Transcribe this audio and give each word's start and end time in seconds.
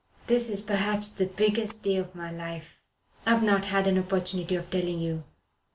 "This 0.25 0.49
is 0.49 0.63
perhaps 0.63 1.09
the 1.11 1.27
biggest 1.27 1.83
day 1.83 1.95
of 1.97 2.15
my 2.15 2.31
life. 2.31 2.79
I've 3.23 3.43
not 3.43 3.65
had 3.65 3.85
an 3.85 3.99
opportunity 3.99 4.55
of 4.55 4.67
telling 4.71 4.99
you. 4.99 5.25